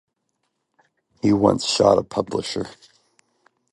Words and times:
He 1.21 1.31
once 1.31 1.63
shot 1.69 1.99
a 1.99 2.03
publisher. 2.03 2.65